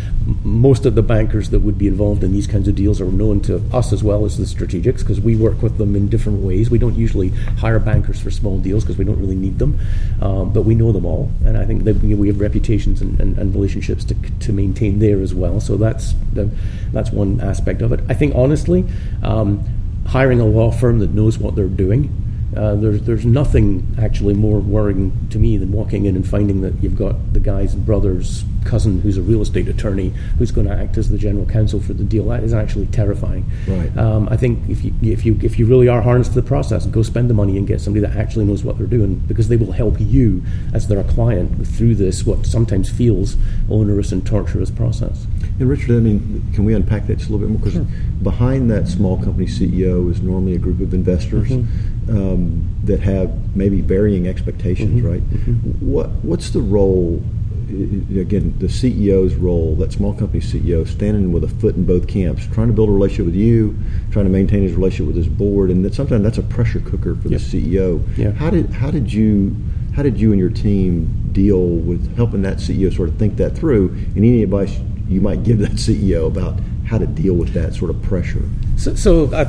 Most 0.50 0.86
of 0.86 0.96
the 0.96 1.04
bankers 1.04 1.52
that 1.52 1.60
would 1.60 1.78
be 1.78 1.88
involved 1.88 2.24
in 2.24 2.32
these 2.32 2.48
kinds 2.48 2.68
of 2.68 2.76
deals 2.76 3.00
are 3.00 3.06
known 3.06 3.40
to 3.42 3.62
us 3.72 3.94
as 3.94 4.04
well 4.04 4.26
as 4.26 4.38
the 4.38 4.46
strategics 4.46 5.00
because 5.00 5.22
we 5.22 5.36
work 5.36 5.62
with 5.62 5.78
them 5.78 5.96
in 5.96 6.10
different 6.10 6.40
ways. 6.40 6.70
We 6.72 6.80
don't 6.80 6.96
usually 6.96 7.30
hire 7.60 7.80
bankers 7.80 8.20
for 8.20 8.32
small 8.32 8.58
deals 8.58 8.84
because 8.84 8.98
we 8.98 9.06
don't 9.06 9.20
really 9.20 9.36
need 9.36 9.60
them, 9.60 9.80
um, 10.22 10.52
but 10.52 10.64
we 10.64 10.74
know 10.74 10.92
them 10.92 11.06
all, 11.06 11.32
and 11.46 11.56
I 11.58 11.66
think 11.66 11.84
that 11.84 11.98
we 11.98 12.28
have 12.28 12.40
reputations 12.40 13.02
and, 13.02 13.20
and, 13.20 13.38
and 13.38 13.54
relationships 13.54 14.04
to, 14.06 14.16
to 14.16 14.52
maintain 14.52 15.00
there 15.00 15.22
as 15.22 15.34
well. 15.34 15.60
So 15.60 15.78
that's 15.78 16.14
the, 16.34 16.50
that's 16.92 17.12
one 17.12 17.40
aspect 17.42 17.82
of 17.82 17.92
it. 17.94 18.00
I 18.10 18.14
think 18.14 18.34
honestly. 18.36 18.86
Um, 19.24 19.64
hiring 20.08 20.40
a 20.40 20.46
law 20.46 20.72
firm 20.72 20.98
that 20.98 21.12
knows 21.12 21.38
what 21.38 21.56
they're 21.56 21.68
doing 21.68 22.29
uh, 22.56 22.76
there's, 22.76 23.02
there's 23.04 23.26
nothing 23.26 23.96
actually 24.00 24.34
more 24.34 24.60
worrying 24.60 25.28
to 25.30 25.38
me 25.38 25.58
than 25.58 25.72
walking 25.72 26.06
in 26.06 26.16
and 26.16 26.28
finding 26.28 26.62
that 26.62 26.74
you've 26.82 26.98
got 26.98 27.34
the 27.34 27.40
guy's 27.40 27.76
brother's 27.76 28.44
cousin 28.66 29.02
who's 29.02 29.18
a 29.18 29.22
real 29.22 29.42
estate 29.42 29.68
attorney 29.68 30.10
who's 30.38 30.52
going 30.52 30.68
to 30.68 30.74
act 30.74 30.98
as 30.98 31.10
the 31.10 31.18
general 31.18 31.46
counsel 31.46 31.80
for 31.80 31.94
the 31.94 32.04
deal. 32.04 32.26
That 32.26 32.44
is 32.44 32.54
actually 32.54 32.88
terrifying. 32.88 33.50
Right. 33.68 33.96
Um, 33.98 34.28
I 34.30 34.38
think 34.38 34.68
if 34.70 34.84
you, 34.84 34.94
if, 35.02 35.26
you, 35.26 35.40
if 35.42 35.60
you 35.60 35.66
really 35.66 35.88
are 35.88 36.02
harnessed 36.02 36.34
to 36.34 36.42
the 36.42 36.48
process, 36.48 36.86
go 36.88 37.02
spend 37.04 37.30
the 37.30 37.34
money 37.34 37.58
and 37.58 37.68
get 37.68 37.82
somebody 37.82 38.06
that 38.06 38.18
actually 38.18 38.46
knows 38.46 38.64
what 38.64 38.78
they're 38.78 38.88
doing 38.88 39.16
because 39.28 39.48
they 39.48 39.58
will 39.58 39.72
help 39.72 39.96
you 40.00 40.44
as 40.74 40.88
their 40.88 41.04
client 41.04 41.68
through 41.68 41.96
this, 41.96 42.26
what 42.26 42.46
sometimes 42.46 42.90
feels 42.90 43.38
onerous 43.70 44.12
and 44.12 44.26
torturous 44.26 44.72
process. 44.72 45.26
And 45.60 45.70
Richard, 45.70 45.92
I 45.92 46.00
mean, 46.00 46.52
can 46.54 46.66
we 46.66 46.74
unpack 46.74 47.08
that 47.08 47.18
just 47.18 47.30
a 47.30 47.34
little 47.34 47.48
bit 47.48 47.52
more? 47.52 47.60
Because 47.60 47.74
sure. 47.74 48.24
behind 48.24 48.72
that 48.72 48.88
small 48.88 49.18
company 49.18 49.46
CEO 49.46 50.10
is 50.10 50.22
normally 50.22 50.56
a 50.56 50.60
group 50.60 50.80
of 50.80 50.94
investors. 50.94 51.50
Mm-hmm 51.50 51.99
um, 52.10 52.76
that 52.84 53.00
have 53.00 53.56
maybe 53.56 53.82
varying 53.82 54.28
expectations, 54.28 55.02
mm-hmm. 55.02 55.08
right? 55.08 55.30
Mm-hmm. 55.30 55.92
What 55.92 56.10
what's 56.24 56.50
the 56.52 56.62
role? 56.62 57.24
Again, 57.70 58.56
the 58.58 58.66
CEO's 58.66 59.36
role, 59.36 59.76
that 59.76 59.92
small 59.92 60.16
company 60.16 60.40
CEO, 60.40 60.88
standing 60.88 61.32
with 61.32 61.44
a 61.44 61.48
foot 61.48 61.76
in 61.76 61.86
both 61.86 62.08
camps, 62.08 62.48
trying 62.48 62.66
to 62.66 62.74
build 62.74 62.90
a 62.90 62.92
relationship 62.92 63.28
with 63.28 63.36
you, 63.36 63.78
trying 64.12 64.26
to 64.26 64.32
maintain 64.32 64.64
his 64.64 64.74
relationship 64.74 65.06
with 65.06 65.16
his 65.16 65.28
board, 65.28 65.70
and 65.70 65.86
that 65.86 65.94
sometimes 65.94 66.24
that's 66.24 66.40
a 66.40 66.44
pressure 66.44 66.80
cooker 66.80 67.16
for 67.16 67.28
yep. 67.28 67.40
the 67.40 67.76
CEO. 67.78 68.02
Yeah. 68.18 68.32
How 68.32 68.50
did 68.50 68.72
how 68.72 68.90
did 68.90 69.14
you 69.14 69.56
how 69.96 70.02
did 70.04 70.20
you 70.20 70.32
and 70.32 70.40
your 70.40 70.50
team 70.50 71.30
deal 71.32 71.62
with 71.62 72.16
helping 72.16 72.42
that 72.42 72.58
CEO 72.58 72.96
sort 72.96 73.10
of 73.10 73.18
think 73.18 73.36
that 73.38 73.56
through? 73.56 73.90
And 73.90 74.18
any 74.18 74.42
advice 74.42 74.80
you 75.08 75.22
might 75.22 75.44
give 75.44 75.60
that 75.60 75.74
CEO 75.74 76.28
about 76.28 76.60
how 76.88 76.98
to 76.98 77.06
deal 77.06 77.36
with 77.36 77.54
that 77.54 77.76
sort 77.76 77.92
of 77.92 78.02
pressure? 78.02 78.48
So, 78.78 78.96
so 78.96 79.26
uh, 79.26 79.44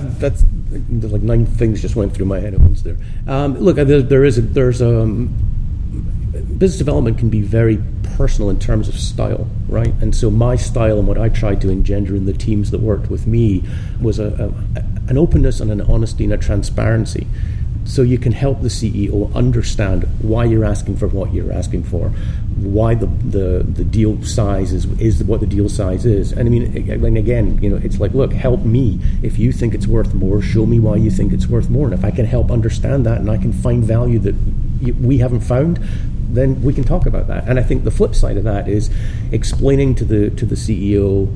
that's 0.71 1.13
like 1.13 1.23
nine 1.23 1.47
things 1.47 1.83
just 1.83 1.97
went 1.97 2.15
through 2.15 2.27
my 2.27 2.41
head 2.41 2.55
at 2.55 2.61
once 2.61 2.83
there. 2.83 2.97
Um, 3.27 3.59
look, 3.59 3.79
uh, 3.79 3.85
there, 3.85 4.03
there 4.03 4.25
is 4.25 4.39
a, 4.39 4.43
there's 4.43 4.81
a, 4.81 5.03
um, 5.03 5.35
business 6.59 6.79
development 6.79 7.19
can 7.19 7.31
be 7.31 7.41
very 7.41 7.83
personal 8.17 8.51
in 8.51 8.59
terms 8.59 8.89
of 8.89 8.99
style, 8.99 9.49
right? 9.69 9.93
And 10.01 10.15
so 10.15 10.31
my 10.31 10.57
style 10.57 10.99
and 10.99 11.09
what 11.09 11.19
I 11.19 11.29
tried 11.29 11.61
to 11.63 11.71
engender 11.71 12.15
in 12.15 12.27
the 12.27 12.33
teams 12.33 12.71
that 12.71 12.81
worked 12.81 13.11
with 13.11 13.27
me 13.27 13.65
was 14.01 14.19
a, 14.19 14.53
a 14.77 15.11
an 15.11 15.19
openness 15.19 15.59
and 15.59 15.73
an 15.73 15.81
honesty 15.81 16.23
and 16.23 16.33
a 16.33 16.37
transparency 16.37 17.27
so 17.85 18.03
you 18.03 18.19
can 18.19 18.33
help 18.33 18.61
the 18.61 18.69
CEO 18.69 19.35
understand 19.35 20.05
why 20.21 20.45
you're 20.45 20.65
asking 20.65 20.97
for 20.97 21.09
what 21.09 21.33
you're 21.35 21.53
asking 21.53 21.83
for, 21.83 22.13
why 22.61 22.95
the, 22.95 23.07
the, 23.07 23.65
the 23.65 23.85
deal 23.85 24.23
size 24.23 24.73
is, 24.73 24.85
is 25.01 25.23
what 25.25 25.41
the 25.41 25.47
deal 25.47 25.69
size 25.69 26.05
is. 26.05 26.33
And 26.33 26.49
I 26.49 26.51
mean, 26.51 26.65
and 26.91 27.17
again, 27.17 27.59
you 27.63 27.71
know, 27.71 27.77
it's 27.77 27.99
like, 27.99 28.13
look, 28.13 28.33
help 28.33 28.61
me. 28.61 29.01
If 29.23 29.39
you 29.39 29.53
think 29.53 29.75
it's 29.75 29.87
worth 29.87 30.15
more, 30.15 30.43
show 30.43 30.67
me 30.67 30.79
why 30.79 30.97
you 30.97 31.11
think 31.11 31.33
it's 31.33 31.47
worth 31.47 31.71
more. 31.71 31.87
And 31.87 31.95
if 31.95 32.05
I 32.05 32.11
can 32.11 32.27
help 32.27 32.51
understand 32.51 33.07
that 33.07 33.19
and 33.19 33.31
I 33.31 33.39
can 33.39 33.53
find 33.53 33.83
value 33.83 34.19
that 34.21 34.35
we 35.01 35.19
haven't 35.19 35.41
found, 35.41 35.81
then 36.31 36.63
we 36.63 36.73
can 36.73 36.85
talk 36.85 37.07
about 37.07 37.27
that. 37.29 37.49
And 37.49 37.59
I 37.59 37.63
think 37.63 37.85
the 37.85 37.91
flip 37.91 38.15
side 38.15 38.37
of 38.37 38.45
that 38.45 38.69
is 38.69 38.91
explaining 39.33 39.95
to 39.97 40.05
the 40.05 40.31
to 40.31 40.47
the 40.47 40.55
CEO 40.55 41.29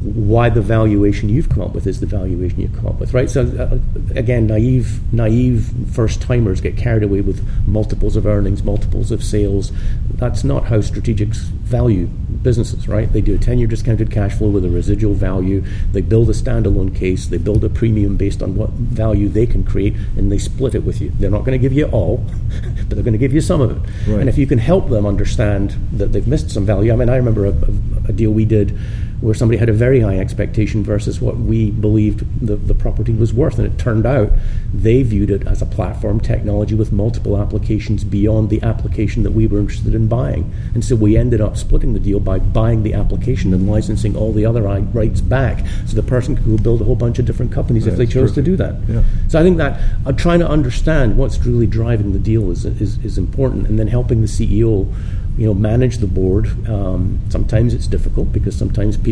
why 0.00 0.48
the 0.48 0.60
valuation 0.60 1.28
you've 1.28 1.48
come 1.48 1.62
up 1.62 1.74
with 1.74 1.86
is 1.86 1.98
the 1.98 2.06
valuation 2.06 2.60
you've 2.60 2.74
come 2.74 2.86
up 2.86 3.00
with, 3.00 3.12
right? 3.14 3.28
So 3.28 3.42
uh, 3.42 3.78
again, 4.16 4.46
naive, 4.46 5.00
naive 5.12 5.72
first 5.92 6.22
timers 6.22 6.60
get 6.60 6.76
carried 6.76 7.02
away 7.02 7.20
with 7.20 7.44
multiples 7.66 8.14
of 8.14 8.24
earnings, 8.24 8.62
multiples 8.62 9.10
of 9.10 9.24
sales. 9.24 9.72
That's 10.14 10.44
not 10.44 10.66
how 10.66 10.78
strategics 10.78 11.38
value 11.38 12.06
businesses, 12.06 12.86
right? 12.86 13.12
They 13.12 13.20
do 13.20 13.34
a 13.34 13.38
ten-year 13.38 13.66
discounted 13.66 14.12
cash 14.12 14.34
flow 14.34 14.48
with 14.48 14.64
a 14.64 14.70
residual 14.70 15.14
value. 15.14 15.64
They 15.90 16.00
build 16.00 16.30
a 16.30 16.32
standalone 16.32 16.94
case. 16.96 17.26
They 17.26 17.38
build 17.38 17.64
a 17.64 17.68
premium 17.68 18.16
based 18.16 18.40
on 18.40 18.54
what 18.54 18.70
value 18.70 19.28
they 19.28 19.46
can 19.46 19.64
create, 19.64 19.94
and 20.16 20.30
they 20.30 20.38
split 20.38 20.76
it 20.76 20.84
with 20.84 21.00
you. 21.00 21.10
They're 21.18 21.30
not 21.30 21.44
going 21.44 21.58
to 21.58 21.62
give 21.62 21.72
you 21.72 21.86
all, 21.86 22.18
but 22.88 22.90
they're 22.90 23.02
going 23.02 23.12
to 23.12 23.18
give 23.18 23.34
you 23.34 23.40
some 23.40 23.60
of 23.60 23.72
it. 23.72 23.90
Right. 24.08 24.20
And 24.20 24.28
if 24.28 24.38
you 24.38 24.46
can 24.46 24.58
help 24.58 24.90
them 24.90 25.06
understand 25.06 25.76
that 25.92 26.12
they've 26.12 26.26
missed 26.26 26.50
some 26.50 26.64
value, 26.64 26.92
I 26.92 26.96
mean, 26.96 27.08
I 27.08 27.16
remember 27.16 27.46
a, 27.46 27.50
a, 27.50 28.10
a 28.10 28.12
deal 28.12 28.30
we 28.30 28.44
did 28.44 28.78
where 29.20 29.34
somebody 29.34 29.58
had 29.58 29.68
a 29.68 29.72
very 29.72 30.00
high 30.00 30.18
expectation 30.18 30.84
versus 30.84 31.20
what 31.20 31.36
we 31.36 31.70
believed 31.70 32.46
the, 32.46 32.56
the 32.56 32.74
property 32.74 33.12
was 33.12 33.32
worth. 33.32 33.58
And 33.58 33.66
it 33.66 33.78
turned 33.78 34.06
out 34.06 34.30
they 34.72 35.02
viewed 35.02 35.30
it 35.30 35.46
as 35.46 35.60
a 35.60 35.66
platform 35.66 36.20
technology 36.20 36.74
with 36.74 36.92
multiple 36.92 37.36
applications 37.36 38.04
beyond 38.04 38.50
the 38.50 38.62
application 38.62 39.24
that 39.24 39.32
we 39.32 39.46
were 39.46 39.58
interested 39.58 39.94
in 39.94 40.06
buying. 40.06 40.52
And 40.74 40.84
so 40.84 40.94
we 40.94 41.16
ended 41.16 41.40
up 41.40 41.56
splitting 41.56 41.94
the 41.94 42.00
deal 42.00 42.20
by 42.20 42.38
buying 42.38 42.82
the 42.82 42.94
application 42.94 43.52
and 43.52 43.68
licensing 43.68 44.16
all 44.16 44.32
the 44.32 44.46
other 44.46 44.62
rights 44.62 45.20
back 45.20 45.64
so 45.86 45.94
the 45.94 46.02
person 46.02 46.36
could 46.36 46.46
go 46.46 46.56
build 46.56 46.80
a 46.80 46.84
whole 46.84 46.96
bunch 46.96 47.18
of 47.18 47.24
different 47.24 47.52
companies 47.52 47.86
if 47.86 47.96
they 47.96 48.06
chose 48.06 48.32
to 48.32 48.42
do 48.42 48.56
that. 48.56 48.76
Yeah. 48.88 49.02
So 49.28 49.40
I 49.40 49.42
think 49.42 49.56
that 49.56 49.80
uh, 50.06 50.12
trying 50.12 50.40
to 50.40 50.48
understand 50.48 51.16
what's 51.16 51.38
really 51.44 51.66
driving 51.66 52.12
the 52.12 52.18
deal 52.18 52.50
is, 52.50 52.64
is, 52.64 53.02
is 53.04 53.18
important 53.18 53.66
and 53.66 53.78
then 53.78 53.88
helping 53.88 54.20
the 54.20 54.26
CEO 54.26 54.92
you 55.38 55.46
know, 55.46 55.54
manage 55.54 55.98
the 55.98 56.06
board. 56.06 56.46
Um, 56.68 57.20
sometimes 57.28 57.72
it's 57.72 57.86
difficult 57.86 58.32
because 58.32 58.56
sometimes 58.56 58.96
people 58.96 59.07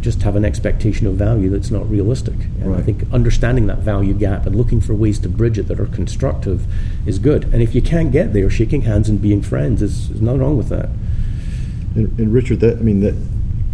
just 0.00 0.22
have 0.22 0.36
an 0.36 0.44
expectation 0.44 1.06
of 1.06 1.14
value 1.14 1.50
that's 1.50 1.70
not 1.70 1.88
realistic. 1.90 2.34
And 2.34 2.72
right. 2.72 2.80
I 2.80 2.82
think 2.82 3.04
understanding 3.12 3.66
that 3.66 3.78
value 3.78 4.14
gap 4.14 4.46
and 4.46 4.54
looking 4.54 4.80
for 4.80 4.94
ways 4.94 5.18
to 5.20 5.28
bridge 5.28 5.58
it 5.58 5.68
that 5.68 5.80
are 5.80 5.86
constructive 5.86 6.64
is 7.06 7.18
good. 7.18 7.44
And 7.44 7.62
if 7.62 7.74
you 7.74 7.82
can't 7.82 8.12
get 8.12 8.32
there, 8.32 8.48
shaking 8.50 8.82
hands 8.82 9.08
and 9.08 9.20
being 9.20 9.42
friends 9.42 9.82
is, 9.82 10.10
is 10.10 10.20
nothing 10.20 10.40
wrong 10.40 10.56
with 10.56 10.68
that. 10.68 10.88
And, 11.94 12.18
and, 12.18 12.32
Richard, 12.32 12.60
that 12.60 12.78
I 12.78 12.80
mean 12.80 13.00
that 13.00 13.14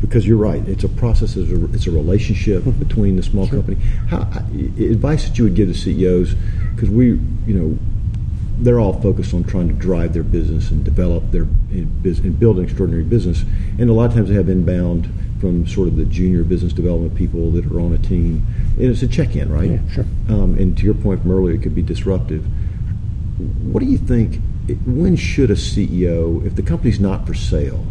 because 0.00 0.26
you're 0.26 0.36
right, 0.36 0.66
it's 0.68 0.84
a 0.84 0.88
process. 0.88 1.36
It's 1.36 1.50
a, 1.50 1.64
it's 1.74 1.86
a 1.86 1.90
relationship 1.90 2.62
mm-hmm. 2.62 2.78
between 2.78 3.16
the 3.16 3.22
small 3.22 3.46
sure. 3.46 3.62
company. 3.62 3.82
How, 4.08 4.22
advice 4.78 5.28
that 5.28 5.38
you 5.38 5.44
would 5.44 5.54
give 5.54 5.68
to 5.68 5.74
CEOs 5.74 6.34
because 6.74 6.90
we, 6.90 7.06
you 7.46 7.54
know 7.54 7.78
they're 8.58 8.78
all 8.78 9.00
focused 9.00 9.34
on 9.34 9.44
trying 9.44 9.68
to 9.68 9.74
drive 9.74 10.12
their 10.12 10.22
business 10.22 10.70
and 10.70 10.84
develop 10.84 11.30
their 11.30 11.42
and 11.42 12.38
build 12.38 12.58
an 12.58 12.64
extraordinary 12.64 13.04
business. 13.04 13.44
And 13.78 13.90
a 13.90 13.92
lot 13.92 14.10
of 14.10 14.14
times 14.14 14.28
they 14.28 14.34
have 14.34 14.48
inbound 14.48 15.08
from 15.42 15.66
sort 15.66 15.88
of 15.88 15.96
the 15.96 16.04
junior 16.04 16.44
business 16.44 16.72
development 16.72 17.16
people 17.16 17.50
that 17.50 17.66
are 17.66 17.80
on 17.80 17.92
a 17.92 17.98
team. 17.98 18.46
And 18.78 18.86
it's 18.86 19.02
a 19.02 19.08
check-in, 19.08 19.50
right? 19.50 19.72
Yeah, 19.72 19.88
sure. 19.90 20.04
Um, 20.28 20.56
and 20.56 20.78
to 20.78 20.84
your 20.84 20.94
point 20.94 21.20
from 21.20 21.32
earlier, 21.32 21.56
it 21.56 21.62
could 21.62 21.74
be 21.74 21.82
disruptive. 21.82 22.46
What 23.64 23.80
do 23.80 23.86
you 23.86 23.98
think? 23.98 24.40
When 24.86 25.16
should 25.16 25.50
a 25.50 25.56
CEO, 25.56 26.46
if 26.46 26.54
the 26.54 26.62
company's 26.62 27.00
not 27.00 27.26
for 27.26 27.34
sale 27.34 27.84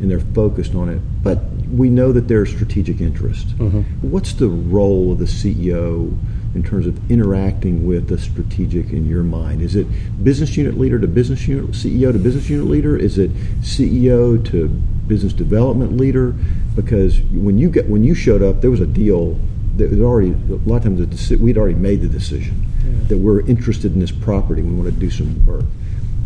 and 0.00 0.08
they're 0.08 0.20
focused 0.20 0.76
on 0.76 0.88
it, 0.88 1.00
but 1.24 1.42
we 1.68 1.88
know 1.88 2.12
that 2.12 2.28
there's 2.28 2.50
strategic 2.50 3.00
interest, 3.00 3.48
mm-hmm. 3.58 3.80
what's 4.08 4.32
the 4.34 4.48
role 4.48 5.10
of 5.10 5.18
the 5.18 5.24
CEO? 5.24 6.16
In 6.54 6.62
terms 6.62 6.86
of 6.86 7.10
interacting 7.10 7.86
with 7.86 8.08
the 8.08 8.18
strategic 8.18 8.90
in 8.90 9.08
your 9.08 9.22
mind? 9.22 9.60
Is 9.60 9.76
it 9.76 9.86
business 10.22 10.56
unit 10.56 10.78
leader 10.78 10.98
to 10.98 11.08
business 11.08 11.46
unit 11.48 11.72
CEO 11.72 12.12
to 12.12 12.18
business 12.18 12.48
unit 12.48 12.66
leader? 12.66 12.96
Is 12.96 13.18
it 13.18 13.34
CEO 13.60 14.44
to 14.50 14.68
business 15.06 15.32
development 15.32 15.96
leader? 15.96 16.34
Because 16.76 17.20
when 17.20 17.58
you 17.58 17.70
get 17.70 17.88
when 17.88 18.04
you 18.04 18.14
showed 18.14 18.42
up, 18.42 18.60
there 18.60 18.70
was 18.70 18.80
a 18.80 18.86
deal 18.86 19.38
that 19.76 19.90
was 19.90 20.00
already 20.00 20.30
a 20.30 20.54
lot 20.68 20.86
of 20.86 20.96
times 20.96 21.30
we'd 21.32 21.58
already 21.58 21.74
made 21.74 22.00
the 22.00 22.08
decision 22.08 22.64
yeah. 22.84 23.08
that 23.08 23.18
we're 23.18 23.40
interested 23.46 23.92
in 23.92 24.00
this 24.00 24.12
property. 24.12 24.60
And 24.60 24.70
we 24.70 24.82
want 24.82 24.94
to 24.94 25.00
do 25.00 25.10
some 25.10 25.44
work. 25.44 25.64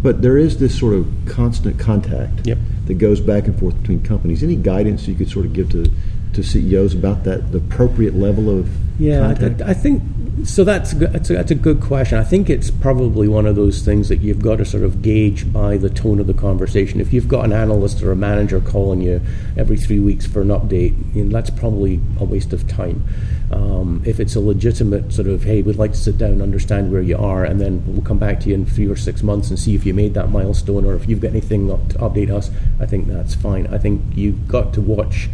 But 0.03 0.23
there 0.23 0.39
is 0.39 0.59
this 0.59 0.79
sort 0.79 0.95
of 0.95 1.09
constant 1.27 1.79
contact 1.79 2.47
yep. 2.47 2.59
that 2.87 2.95
goes 2.95 3.21
back 3.21 3.47
and 3.47 3.59
forth 3.59 3.77
between 3.81 4.03
companies. 4.03 4.43
Any 4.43 4.55
guidance 4.55 5.09
you 5.09 5.15
could 5.15 5.29
sort 5.29 5.45
of 5.47 5.53
give 5.53 5.71
to 5.71 5.91
to 6.35 6.43
CEOs 6.43 6.95
about 6.95 7.25
that, 7.25 7.53
the 7.53 7.59
appropriate 7.59 8.15
level 8.15 8.49
of 8.51 8.69
yeah? 8.99 9.29
I, 9.29 9.71
I 9.71 9.75
think 9.75 10.03
so. 10.45 10.65
That's 10.65 10.93
that's 10.93 11.31
a, 11.31 11.35
that's 11.35 11.51
a 11.53 11.55
good 11.55 11.81
question. 11.81 12.19
I 12.19 12.25
think 12.25 12.51
it's 12.51 12.71
probably 12.71 13.29
one 13.29 13.47
of 13.47 13.55
those 13.55 13.83
things 13.83 14.09
that 14.09 14.17
you've 14.17 14.43
got 14.43 14.57
to 14.57 14.65
sort 14.65 14.83
of 14.83 15.03
gauge 15.03 15.53
by 15.53 15.77
the 15.77 15.89
tone 15.89 16.19
of 16.19 16.27
the 16.27 16.35
conversation. 16.35 17.01
If 17.01 17.13
you've 17.13 17.29
got 17.29 17.45
an 17.45 17.53
analyst 17.53 18.03
or 18.03 18.11
a 18.11 18.17
manager 18.17 18.61
calling 18.61 19.01
you 19.01 19.21
every 19.57 19.77
three 19.77 20.01
weeks 20.01 20.27
for 20.27 20.41
an 20.43 20.49
update, 20.49 21.15
you 21.15 21.25
know, 21.25 21.33
that's 21.33 21.51
probably 21.51 22.01
a 22.19 22.25
waste 22.25 22.53
of 22.53 22.67
time. 22.67 23.05
Um, 23.53 24.03
if 24.05 24.19
it's 24.21 24.35
a 24.35 24.41
legitimate 24.41 25.13
sort 25.13 25.29
of, 25.29 25.45
hey, 25.45 25.63
we'd 25.63 25.77
like 25.77 25.93
to 25.93 25.99
sit 25.99 26.19
down, 26.19 26.43
understand 26.43 26.93
where 26.93 27.01
you 27.01 27.17
are, 27.17 27.45
and 27.45 27.61
then 27.61 27.83
we'll 27.87 28.03
come 28.03 28.19
back 28.19 28.41
to 28.41 28.49
you 28.49 28.57
in 28.57 28.67
three 28.67 28.89
or 28.89 28.97
six 28.97 29.23
months 29.23 29.49
and 29.49 29.59
see 29.59 29.75
if 29.75 29.87
you 29.87 29.95
made 29.95 30.15
that 30.15 30.31
milestone 30.31 30.85
or 30.85 30.95
if 30.95 31.09
you've 31.09 31.21
got 31.21 31.31
anything 31.31 31.69
to 31.69 31.99
update 31.99 32.31
us, 32.31 32.51
I 32.81 32.87
think 32.87 33.07
that's 33.07 33.35
fine. 33.35 33.69
I 33.69 33.79
think 33.79 34.03
you've 34.15 34.49
got 34.49 34.75
to 34.75 34.81
watch 34.81 35.31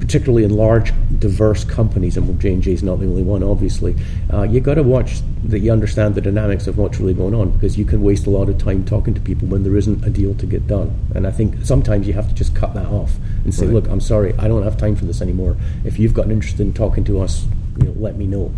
particularly 0.00 0.44
in 0.44 0.50
large, 0.50 0.92
diverse 1.18 1.64
companies, 1.64 2.16
and 2.16 2.40
J 2.40 2.52
and 2.52 2.62
J 2.62 2.72
is 2.72 2.82
not 2.82 3.00
the 3.00 3.06
only 3.06 3.22
one, 3.22 3.42
obviously. 3.42 3.96
Uh, 4.32 4.42
you 4.42 4.60
got 4.60 4.74
to 4.74 4.82
watch 4.82 5.20
that 5.44 5.60
you 5.60 5.72
understand 5.72 6.14
the 6.14 6.20
dynamics 6.20 6.66
of 6.66 6.78
what's 6.78 6.98
really 7.00 7.14
going 7.14 7.34
on 7.34 7.50
because 7.50 7.78
you 7.78 7.84
can 7.84 8.02
waste 8.02 8.26
a 8.26 8.30
lot 8.30 8.48
of 8.48 8.58
time 8.58 8.84
talking 8.84 9.14
to 9.14 9.20
people 9.20 9.48
when 9.48 9.62
there 9.62 9.76
isn't 9.76 10.04
a 10.04 10.10
deal 10.10 10.34
to 10.34 10.46
get 10.46 10.66
done. 10.66 10.94
And 11.14 11.26
I 11.26 11.30
think 11.30 11.64
sometimes 11.64 12.06
you 12.06 12.12
have 12.12 12.28
to 12.28 12.34
just 12.34 12.54
cut 12.54 12.74
that 12.74 12.86
off 12.86 13.16
and 13.44 13.54
say, 13.54 13.66
right. 13.66 13.74
"Look, 13.74 13.88
I'm 13.88 14.00
sorry, 14.00 14.34
I 14.38 14.48
don't 14.48 14.62
have 14.62 14.76
time 14.76 14.96
for 14.96 15.04
this 15.04 15.22
anymore. 15.22 15.56
If 15.84 15.98
you've 15.98 16.14
got 16.14 16.26
an 16.26 16.32
interest 16.32 16.60
in 16.60 16.72
talking 16.74 17.04
to 17.04 17.20
us, 17.20 17.46
you 17.78 17.86
know, 17.86 17.94
let 17.96 18.16
me 18.16 18.26
know." 18.26 18.52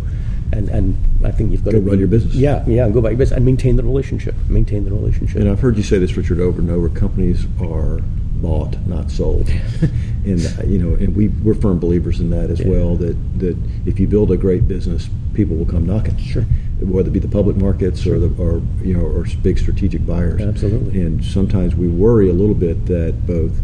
And, 0.51 0.69
and 0.69 0.97
I 1.25 1.31
think 1.31 1.51
you've 1.51 1.63
got 1.63 1.71
go 1.71 1.79
to 1.79 1.85
run 1.85 1.95
be, 1.95 1.99
your 1.99 2.07
business. 2.07 2.35
Yeah, 2.35 2.63
yeah, 2.67 2.85
and 2.85 2.93
go 2.93 2.99
about 2.99 3.09
your 3.09 3.17
business 3.17 3.35
and 3.35 3.45
maintain 3.45 3.75
the 3.75 3.83
relationship. 3.83 4.33
Maintain 4.47 4.85
the 4.85 4.91
relationship. 4.91 5.41
And 5.41 5.49
I've 5.49 5.59
heard 5.59 5.75
you 5.75 5.83
say 5.83 5.97
this, 5.97 6.15
Richard, 6.15 6.39
over 6.39 6.61
and 6.61 6.69
over. 6.69 6.87
Companies 6.87 7.45
are 7.61 7.99
bought, 8.41 8.77
not 8.87 9.11
sold. 9.11 9.49
and 10.25 10.45
uh, 10.45 10.63
you 10.65 10.77
know, 10.77 10.95
and 10.95 11.15
we 11.15 11.29
we're 11.29 11.53
firm 11.53 11.79
believers 11.79 12.19
in 12.19 12.29
that 12.29 12.49
as 12.49 12.59
yeah. 12.59 12.67
well. 12.67 12.95
That 12.95 13.15
that 13.39 13.57
if 13.85 13.99
you 13.99 14.07
build 14.07 14.31
a 14.31 14.37
great 14.37 14.67
business, 14.67 15.09
people 15.33 15.55
will 15.55 15.65
come 15.65 15.85
knocking. 15.85 16.17
Sure. 16.17 16.43
Whether 16.79 17.09
it 17.09 17.13
be 17.13 17.19
the 17.19 17.27
public 17.27 17.57
markets 17.57 18.01
sure. 18.01 18.15
or 18.15 18.19
the 18.19 18.41
or 18.41 18.61
you 18.83 18.93
know 18.93 19.05
or 19.05 19.25
big 19.41 19.57
strategic 19.57 20.05
buyers. 20.05 20.41
Absolutely. 20.41 21.01
And 21.01 21.23
sometimes 21.23 21.75
we 21.75 21.87
worry 21.87 22.29
a 22.29 22.33
little 22.33 22.55
bit 22.55 22.85
that 22.87 23.25
both 23.25 23.59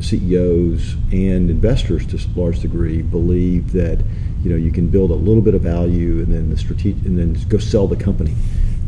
CEOs 0.00 0.94
and 1.12 1.50
investors, 1.50 2.06
to 2.06 2.16
a 2.16 2.38
large 2.38 2.60
degree, 2.60 3.02
believe 3.02 3.72
that 3.72 4.02
you 4.42 4.50
know 4.50 4.56
you 4.56 4.72
can 4.72 4.88
build 4.88 5.10
a 5.10 5.14
little 5.14 5.42
bit 5.42 5.54
of 5.54 5.62
value 5.62 6.18
and 6.18 6.32
then 6.32 6.50
the 6.50 6.56
strategic 6.56 7.04
and 7.04 7.18
then 7.18 7.36
go 7.48 7.58
sell 7.58 7.86
the 7.86 7.96
company 7.96 8.34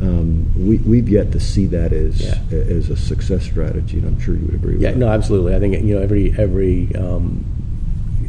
um, 0.02 0.68
we, 0.68 0.78
we've 0.78 1.08
yet 1.08 1.30
to 1.32 1.38
see 1.38 1.66
that 1.66 1.92
as 1.92 2.20
yeah. 2.20 2.40
as 2.50 2.90
a 2.90 2.96
success 2.96 3.44
strategy, 3.44 3.98
and 3.98 4.06
I'm 4.06 4.20
sure 4.20 4.34
you 4.34 4.46
would 4.46 4.54
agree 4.56 4.72
with 4.74 4.82
yeah, 4.82 4.90
that. 4.90 4.98
no, 4.98 5.08
absolutely. 5.08 5.54
I 5.54 5.60
think 5.60 5.74
you 5.84 5.94
know 5.94 6.02
every 6.02 6.34
every 6.36 6.94
um, 6.96 7.44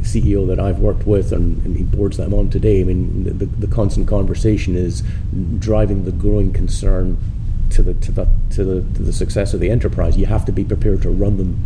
CEO 0.01 0.45
that 0.47 0.59
I've 0.59 0.79
worked 0.79 1.07
with 1.07 1.31
and, 1.31 1.65
and 1.65 1.91
boards 1.91 2.17
that 2.17 2.25
I'm 2.27 2.33
on 2.35 2.51
today. 2.51 2.81
I 2.81 2.83
mean, 2.83 3.23
the, 3.37 3.45
the 3.45 3.67
constant 3.67 4.07
conversation 4.07 4.75
is 4.75 5.01
driving 5.57 6.05
the 6.05 6.11
growing 6.11 6.53
concern 6.53 7.17
to 7.71 7.81
the 7.81 7.95
to 7.95 8.11
the 8.11 8.27
to 8.51 8.63
the 8.63 8.81
to 8.81 9.01
the 9.01 9.13
success 9.13 9.55
of 9.55 9.59
the 9.59 9.71
enterprise. 9.71 10.15
You 10.15 10.27
have 10.27 10.45
to 10.45 10.51
be 10.51 10.63
prepared 10.63 11.01
to 11.01 11.09
run 11.09 11.37
them 11.37 11.57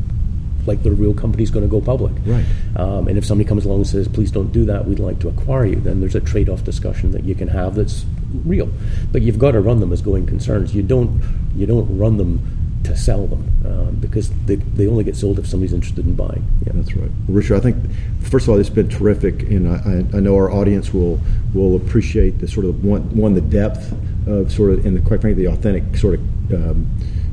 like 0.65 0.83
the 0.83 0.91
real 0.91 1.13
company's 1.13 1.51
going 1.51 1.65
to 1.65 1.71
go 1.71 1.81
public. 1.81 2.13
Right. 2.25 2.45
Um, 2.77 3.07
and 3.09 3.17
if 3.17 3.25
somebody 3.25 3.47
comes 3.47 3.65
along 3.65 3.79
and 3.79 3.87
says, 3.87 4.07
"Please 4.07 4.31
don't 4.31 4.53
do 4.53 4.63
that. 4.65 4.85
We'd 4.85 4.99
like 4.99 5.19
to 5.19 5.27
acquire 5.27 5.65
you," 5.65 5.75
then 5.77 5.99
there's 5.99 6.15
a 6.15 6.21
trade-off 6.21 6.63
discussion 6.63 7.11
that 7.11 7.25
you 7.25 7.35
can 7.35 7.49
have 7.49 7.75
that's 7.75 8.05
real. 8.45 8.69
But 9.11 9.21
you've 9.21 9.39
got 9.39 9.51
to 9.51 9.61
run 9.61 9.79
them 9.79 9.91
as 9.93 10.01
going 10.01 10.25
concerns. 10.25 10.75
You 10.75 10.83
don't 10.83 11.21
you 11.55 11.65
don't 11.65 11.97
run 11.97 12.17
them 12.17 12.57
to 12.83 12.95
sell 12.95 13.27
them 13.27 13.51
um, 13.65 13.95
because 13.95 14.29
they, 14.45 14.55
they 14.55 14.87
only 14.87 15.03
get 15.03 15.15
sold 15.15 15.39
if 15.39 15.47
somebody's 15.47 15.73
interested 15.73 16.05
in 16.05 16.15
buying. 16.15 16.45
Yeah, 16.65 16.73
that's 16.75 16.95
right. 16.95 17.09
Well, 17.27 17.37
Richard, 17.37 17.57
I 17.57 17.59
think 17.59 17.75
first 18.21 18.45
of 18.45 18.49
all, 18.49 18.59
it's 18.59 18.69
been 18.69 18.89
terrific, 18.89 19.41
and 19.43 19.67
I, 19.67 20.17
I, 20.17 20.19
know 20.19 20.35
our 20.35 20.51
audience 20.51 20.93
will 20.93 21.19
will 21.53 21.75
appreciate 21.75 22.39
the 22.39 22.47
sort 22.47 22.65
of 22.65 22.83
one, 22.83 23.03
one 23.15 23.33
the 23.33 23.41
depth 23.41 23.93
of 24.27 24.51
sort 24.51 24.71
of 24.71 24.85
and 24.85 24.97
the, 24.97 25.01
quite 25.01 25.21
frankly 25.21 25.43
the 25.45 25.51
authentic 25.51 25.97
sort 25.97 26.15
of. 26.15 26.21
Um, 26.53 26.87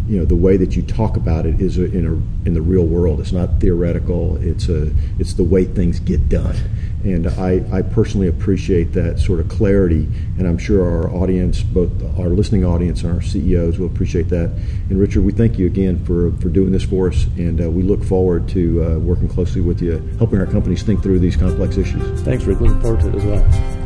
you 0.07 0.19
know 0.19 0.25
the 0.25 0.37
way 0.37 0.57
that 0.57 0.77
you 0.77 0.83
talk 0.83 1.17
about 1.17 1.47
it 1.47 1.61
is 1.61 1.79
in 1.79 2.07
a 2.07 2.47
in 2.47 2.55
the 2.55 2.63
real 2.63 2.85
world. 2.85 3.21
It's 3.21 3.33
not 3.33 3.61
theoretical. 3.61 4.37
It's 4.37 4.69
a 4.69 4.93
it's 5.19 5.35
the 5.35 5.45
way 5.45 5.65
things 5.65 6.01
get 6.01 6.29
done. 6.29 6.57
And 7.05 7.27
I, 7.27 7.63
I 7.71 7.83
personally 7.83 8.29
appreciate 8.29 8.95
that 8.95 9.19
sort 9.19 9.39
of 9.39 9.49
clarity, 9.49 10.09
and 10.39 10.49
I'm 10.49 10.57
sure 10.57 10.83
our 10.89 11.11
audience, 11.11 11.63
both 11.63 11.91
our 12.19 12.29
listening 12.29 12.65
audience 12.65 13.03
and 13.03 13.13
our 13.13 13.21
CEOs, 13.21 13.79
will 13.79 13.87
appreciate 13.87 14.31
that. 14.31 14.51
And 14.89 14.99
Richard, 14.99 15.23
we 15.23 15.33
thank 15.33 15.59
you 15.59 15.67
again 15.67 16.03
for, 16.07 16.33
for 16.41 16.49
doing 16.49 16.73
this 16.73 16.83
for 16.83 17.09
us, 17.09 17.25
and 17.37 17.61
uh, 17.61 17.69
we 17.69 17.83
look 17.83 18.03
forward 18.03 18.49
to 18.51 18.83
uh, 18.83 18.99
working 19.01 19.29
closely 19.29 19.61
with 19.61 19.83
you, 19.83 19.99
helping 20.17 20.41
our 20.41 20.47
companies 20.47 20.83
think 20.83 21.03
through 21.03 21.19
these 21.19 21.37
complex 21.37 21.77
issues. 21.77 22.23
Thanks, 22.23 22.45
Rick. 22.45 22.61
Looking 22.61 22.81
forward 22.81 23.01
to 23.01 23.09
it 23.11 23.17
as 23.17 23.25
well. 23.25 23.84